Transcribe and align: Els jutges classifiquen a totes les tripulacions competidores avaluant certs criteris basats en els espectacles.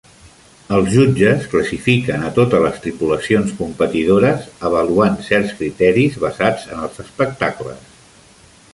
Els 0.77 0.87
jutges 0.93 1.43
classifiquen 1.51 2.23
a 2.29 2.31
totes 2.37 2.63
les 2.63 2.81
tripulacions 2.87 3.53
competidores 3.61 4.49
avaluant 4.71 5.23
certs 5.31 5.57
criteris 5.63 6.21
basats 6.27 6.69
en 6.75 6.85
els 6.89 7.03
espectacles. 7.09 7.89